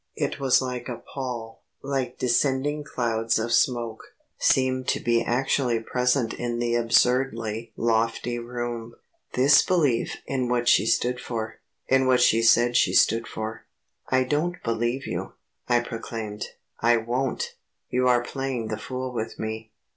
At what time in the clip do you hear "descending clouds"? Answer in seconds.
2.17-3.37